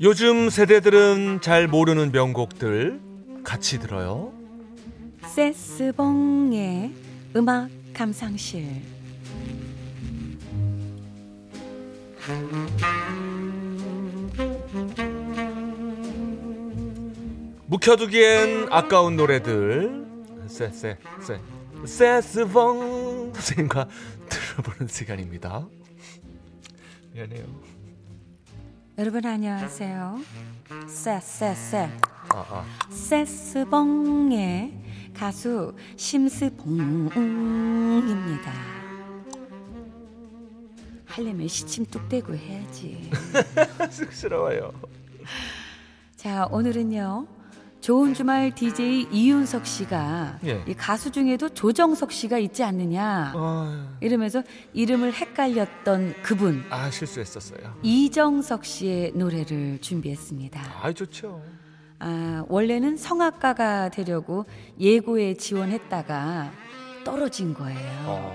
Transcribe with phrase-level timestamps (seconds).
[0.00, 3.00] 요즘 세대들은 잘 모르는 명곡들
[3.42, 4.32] 같이 들어요.
[5.24, 6.92] 세스봉의
[7.34, 8.66] 음악 감상실
[17.66, 20.05] 묵혀두기엔 아까운 노래들
[20.48, 20.98] 세세세
[21.84, 23.88] 세스봉 선생님과
[24.28, 25.66] 들어보는 시간입니다.
[27.12, 27.44] 미안해요.
[28.98, 30.20] 여러분 안녕하세요
[30.88, 31.90] 세세세
[32.30, 32.64] 아, 아.
[32.90, 34.72] 세스봉의
[35.14, 37.16] 가수 심스봉입니다
[41.04, 43.10] 하려면 시침 뚝 떼고 해야지
[43.90, 44.72] 쑥스러워요.
[46.16, 47.26] 자 오늘은요
[47.86, 50.64] 좋은 주말 DJ 이윤석 씨가 예.
[50.66, 54.42] 이 가수 중에도 조정석 씨가 있지 않느냐 아, 이러면서
[54.72, 57.78] 이름을 헷갈렸던 그분 아 실수했었어요.
[57.84, 60.60] 이정석 씨의 노래를 준비했습니다.
[60.82, 61.40] 아 좋죠.
[62.00, 64.46] 아, 원래는 성악가가 되려고
[64.80, 66.50] 예고에 지원했다가
[67.04, 68.02] 떨어진 거예요.
[68.06, 68.34] 어,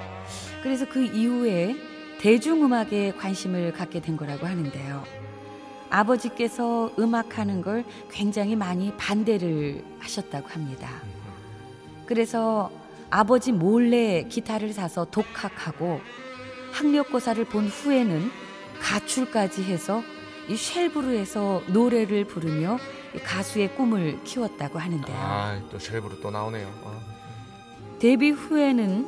[0.63, 1.75] 그래서 그 이후에
[2.21, 5.03] 대중음악에 관심을 갖게 된 거라고 하는데요.
[5.91, 10.89] 아버지께서 음악하는 걸 굉장히 많이 반대를 하셨다고 합니다.
[12.05, 12.71] 그래서
[13.09, 15.99] 아버지 몰래 기타를 사서 독학하고
[16.71, 18.31] 학력고사를 본 후에는
[18.81, 20.01] 가출까지 해서
[20.49, 22.77] 이 쉘브르에서 노래를 부르며
[23.15, 25.15] 이 가수의 꿈을 키웠다고 하는데요.
[25.17, 26.67] 아 또 쉘브로 또 나오네요.
[26.85, 26.99] 아.
[27.99, 29.07] 데뷔 후에는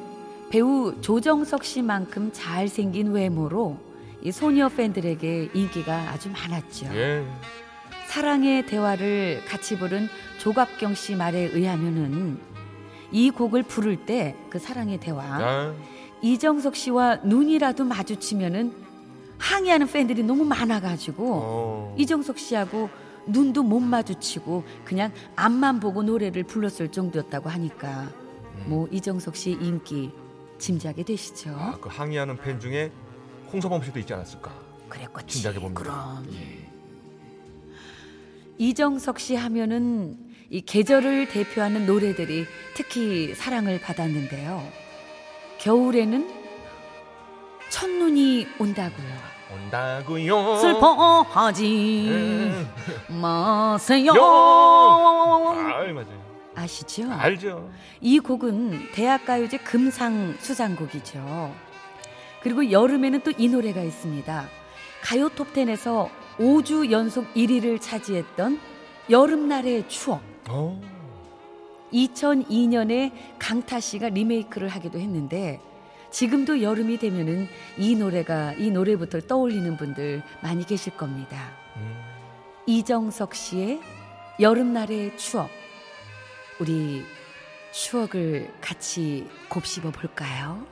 [0.51, 3.77] 배우 조정석 씨만큼 잘생긴 외모로
[4.21, 6.87] 이 소녀 팬들에게 인기가 아주 많았죠.
[6.93, 7.25] 예.
[8.07, 10.07] 사랑의 대화를 같이 부른
[10.39, 12.37] 조갑경 씨 말에 의하면은
[13.11, 15.73] 이 곡을 부를 때 그 사랑의 대화 아,
[16.21, 18.73] 이정석 씨와 눈이라도 마주치면은
[19.39, 21.95] 항의하는 팬들이 너무 많아가지고 어.
[21.97, 22.89] 이정석 씨하고
[23.25, 28.09] 눈도 못 마주치고 그냥 앞만 보고 노래를 불렀을 정도였다고 하니까
[28.65, 30.11] 뭐 이정석 씨 인기
[30.59, 31.49] 짐작이 되시죠?
[31.57, 32.91] 아, 그 항의하는 팬 중에
[33.53, 34.51] 홍서범 씨도 있지 않았을까?
[34.89, 35.35] 그랬겠지.
[35.35, 35.81] 짐작해 봅니다.
[35.81, 36.67] 그럼 예.
[38.57, 40.17] 이정석 씨 하면은
[40.49, 44.67] 이 계절을 대표하는 노래들이 특히 사랑을 받았는데요.
[45.59, 46.29] 겨울에는
[47.69, 49.33] 첫눈이 온다고요.
[49.53, 50.57] 온다고요.
[50.57, 52.69] 슬퍼하지 음.
[53.21, 54.13] 마세요.
[54.19, 56.23] 아, 맞아요.
[56.55, 57.11] 아시죠?
[57.11, 57.69] 알죠.
[57.99, 61.53] 이 곡은 대학가요제 금상 수상곡이죠.
[62.43, 64.47] 그리고 여름에는 또 이 노래가 있습니다.
[65.01, 68.59] 가요 톱텐에서 5주 연속 1위를 차지했던
[69.09, 70.21] 여름날의 추억.
[70.49, 70.79] 어.
[71.93, 75.59] 2002년에 강타 씨가 리메이크를 하기도 했는데
[76.11, 81.51] 지금도 여름이 되면은 이 노래가 이 노래부터 떠올리는 분들 많이 계실 겁니다.
[81.77, 81.95] 음.
[82.67, 83.81] 이정석 씨의
[84.39, 85.49] 여름날의 추억.
[86.59, 87.03] 우리
[87.71, 90.65] 추억을 같이 곱씹어 볼까요?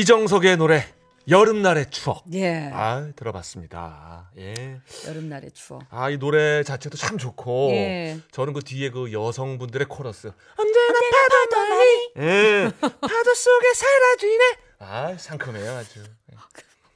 [0.00, 0.84] 이정석의 노래
[1.26, 2.24] 여름날의 추억.
[2.34, 2.70] 예.
[2.70, 4.30] 아 들어봤습니다.
[4.36, 4.78] 예.
[5.08, 5.84] 여름날의 추억.
[5.88, 8.18] 아 이 노래 자체도 참 좋고 예.
[8.30, 14.44] 저는 그 뒤에 그 여성분들의 코러스 언제나 파도 너니 예 파도 속에 사라지네
[14.80, 16.04] 아 상큼해요 아주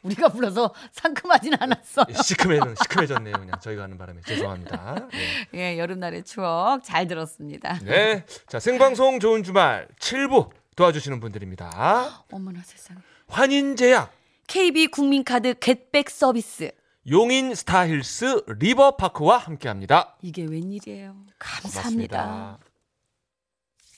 [0.02, 2.04] 우리가 불러서 상큼하진 않았어.
[2.10, 5.08] 예, 시큼해는 시큼해졌네요 그냥 저희가 하는 바람에 죄송합니다
[5.54, 5.58] 예.
[5.58, 7.78] 예, 여름날의 추억 잘 들었습니다.
[7.82, 8.26] 네.
[8.46, 10.50] 자 생방송 좋은 주말 7부
[10.80, 12.98] 도와주시는 분들입니다 어머나 세상에.
[13.28, 14.10] 환인제약
[14.46, 16.72] KB 국민카드 겟백 서비스,
[17.08, 20.16] 용인 스타힐스 리버파크와 함께합니다.
[20.22, 21.14] 이게 웬일이에요.
[21.38, 22.22] 감사합니다.
[22.22, 22.58] 고맙습니다.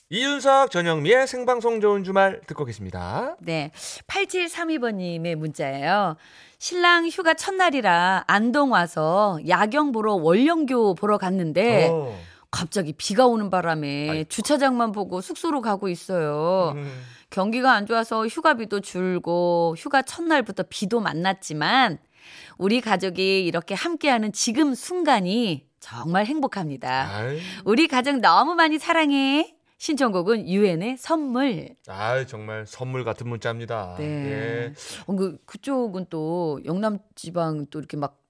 [0.09, 3.35] 이윤석 전영미의 생방송 좋은 주말 듣고 계십니다.
[3.39, 3.71] 네.
[4.07, 6.17] 8732번님의 문자예요.
[6.59, 12.19] 신랑 휴가 첫날이라 안동 와서 야경 보러 월령교 보러 갔는데 어.
[12.53, 14.29] 갑자기 비가 오는 바람에 아이고.
[14.29, 16.73] 주차장만 보고 숙소로 가고 있어요.
[16.75, 17.01] 음.
[17.31, 21.97] 경기가 안 좋아서 휴가비도 줄고 휴가 첫날부터 비도 만났지만
[22.59, 27.09] 우리 가족이 이렇게 함께하는 지금 순간이 정말 행복합니다.
[27.11, 29.55] 아이, 우리 가족 너무 많이 사랑해.
[29.79, 31.75] 신청곡은 유엔의 선물.
[31.87, 33.95] 아이, 정말 선물 같은 문자입니다.
[33.97, 34.05] 네.
[34.05, 34.73] 예.
[35.07, 38.22] 어, 그 그쪽은 또 영남 지방 또 이렇게 막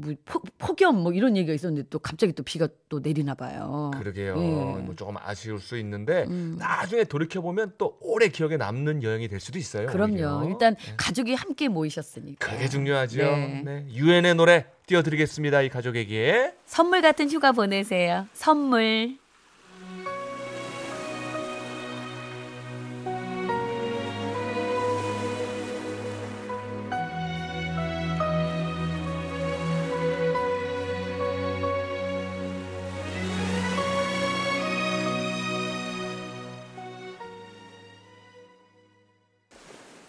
[0.00, 3.90] 뭐, 포, 폭염 뭐 이런 얘기가 있었는데 또 갑자기 또 비가 또 내리나 봐요.
[3.94, 4.34] 그러게요.
[4.36, 4.82] 예.
[4.82, 6.56] 뭐 조금 아쉬울 수 있는데 음.
[6.58, 9.86] 나중에 돌이켜 보면 또 오래 기억에 남는 여행이 될 수도 있어요.
[9.86, 10.14] 그럼요.
[10.14, 10.48] 오히려.
[10.48, 10.94] 일단 네.
[10.96, 12.50] 가족이 함께 모이셨으니까.
[12.50, 13.18] 그게 중요하죠.
[13.18, 13.62] 네.
[13.64, 13.86] 네.
[13.90, 15.62] 유엔의 노래 띄워드리겠습니다.
[15.62, 16.54] 이 가족에게.
[16.66, 18.26] 선물 같은 휴가 보내세요.
[18.32, 19.19] 선물.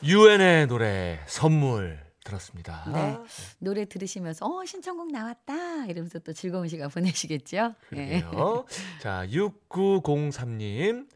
[0.03, 2.83] 유엔의 노래 선물 들었습니다.
[2.93, 3.17] 네.
[3.59, 7.75] 노래 들으시면서 어 신청곡 나왔다 이러면서 또 즐거운 시간 보내시겠죠?
[7.89, 8.21] 네.
[8.21, 8.65] 그러게요.
[9.01, 11.07] 자, 6903 님.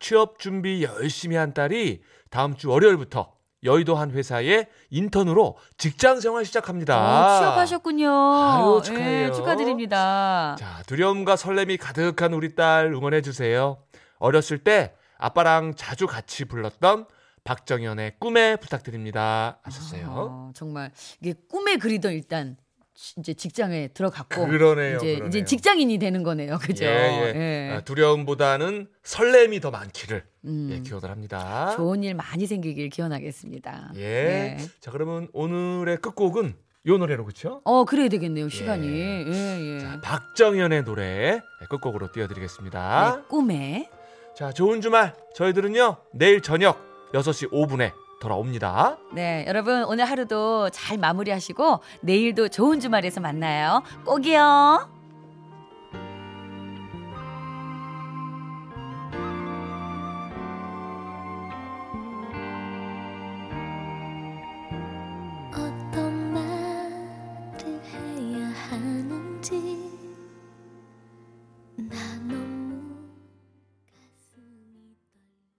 [0.00, 3.32] 취업 준비 열심히 한 딸이 다음 주 월요일부터
[3.62, 7.36] 여의도 한 회사에 인턴으로 직장 생활 시작합니다.
[7.36, 8.10] 어, 취업하셨군요.
[8.10, 9.28] 아유, 축하해요.
[9.28, 10.56] 예, 축하드립니다.
[10.58, 13.78] 자, 두려움과 설렘이 가득한 우리 딸 응원해 주세요.
[14.18, 17.06] 어렸을 때 아빠랑 자주 같이 불렀던
[17.44, 19.58] 박정현의 꿈에 부탁드립니다.
[19.62, 20.06] 하셨어요.
[20.08, 22.56] 어, 정말 이게 꿈에 그리던 일단
[22.94, 24.96] 지- 이제 직장에 들어갔고 그러네요.
[24.96, 25.28] 이제 그러네요.
[25.28, 26.58] 이제 직장인이 되는 거네요.
[26.58, 26.84] 그죠?
[26.84, 27.38] 예, 예.
[27.70, 27.70] 예.
[27.76, 31.74] 아, 두려움보다는 설렘이 더 많기를 음, 예, 기원을 합니다.
[31.76, 33.92] 좋은 일 많이 생기길 기원하겠습니다.
[33.96, 34.00] 예.
[34.00, 34.56] 네.
[34.80, 36.54] 자, 그러면 오늘의 끝곡은
[36.86, 37.60] 요 노래로 그렇죠?
[37.64, 38.48] 어, 그래야 되겠네요.
[38.48, 38.86] 시간이.
[38.88, 39.24] 예.
[39.26, 39.80] 예, 예.
[39.80, 43.16] 자, 박정현의 노래 끝곡으로 띄워 드리겠습니다.
[43.16, 43.90] 네, 꿈에
[44.36, 45.14] 자, 좋은 주말.
[45.34, 48.98] 저희들은요 내일 저녁 6시 5분에 돌아옵니다.
[49.12, 53.82] 네, 여러분 오늘 하루도 잘 마무리하시고 내일도 좋은 주말에서 만나요.
[54.04, 54.93] 꼭이요.